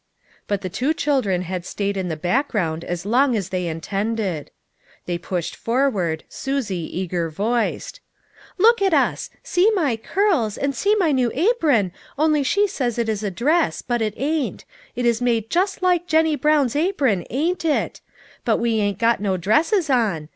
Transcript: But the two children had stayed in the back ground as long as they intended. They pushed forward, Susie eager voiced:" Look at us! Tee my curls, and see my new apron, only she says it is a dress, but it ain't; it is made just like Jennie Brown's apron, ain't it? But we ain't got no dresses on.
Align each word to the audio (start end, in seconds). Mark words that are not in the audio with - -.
But 0.47 0.61
the 0.61 0.69
two 0.69 0.95
children 0.95 1.43
had 1.43 1.63
stayed 1.63 1.95
in 1.95 2.07
the 2.09 2.15
back 2.15 2.47
ground 2.47 2.83
as 2.83 3.05
long 3.05 3.35
as 3.35 3.49
they 3.49 3.67
intended. 3.67 4.49
They 5.05 5.19
pushed 5.19 5.55
forward, 5.55 6.23
Susie 6.27 6.89
eager 6.99 7.29
voiced:" 7.29 7.99
Look 8.57 8.81
at 8.81 8.95
us! 8.95 9.29
Tee 9.43 9.69
my 9.75 9.95
curls, 9.97 10.57
and 10.57 10.73
see 10.73 10.95
my 10.95 11.11
new 11.11 11.31
apron, 11.35 11.91
only 12.17 12.41
she 12.41 12.65
says 12.65 12.97
it 12.97 13.09
is 13.09 13.21
a 13.21 13.29
dress, 13.29 13.83
but 13.83 14.01
it 14.01 14.15
ain't; 14.17 14.65
it 14.95 15.05
is 15.05 15.21
made 15.21 15.51
just 15.51 15.83
like 15.83 16.07
Jennie 16.07 16.35
Brown's 16.35 16.75
apron, 16.75 17.23
ain't 17.29 17.63
it? 17.63 18.01
But 18.43 18.57
we 18.57 18.79
ain't 18.79 18.97
got 18.97 19.19
no 19.21 19.37
dresses 19.37 19.87
on. 19.87 20.29